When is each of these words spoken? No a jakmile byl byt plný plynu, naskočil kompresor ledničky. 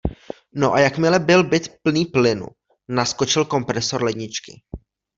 No 0.51 0.73
a 0.73 0.79
jakmile 0.79 1.19
byl 1.19 1.43
byt 1.43 1.75
plný 1.83 2.05
plynu, 2.05 2.47
naskočil 2.87 3.45
kompresor 3.45 4.03
ledničky. 4.03 4.61